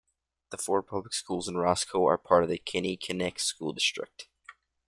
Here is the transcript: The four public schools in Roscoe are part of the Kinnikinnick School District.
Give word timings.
The 0.49 0.57
four 0.57 0.81
public 0.81 1.13
schools 1.13 1.47
in 1.47 1.57
Roscoe 1.57 2.07
are 2.07 2.17
part 2.17 2.41
of 2.43 2.49
the 2.49 2.57
Kinnikinnick 2.57 3.37
School 3.39 3.71
District. 3.71 4.27